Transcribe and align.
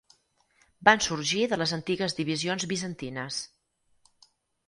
Van 0.87 1.01
sorgir 1.07 1.43
de 1.51 1.59
les 1.61 1.73
antigues 1.77 2.17
divisions 2.21 2.65
bizantines. 2.73 3.37